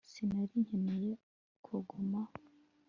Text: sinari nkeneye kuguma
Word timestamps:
sinari 0.11 0.55
nkeneye 0.65 1.11
kuguma 1.65 2.19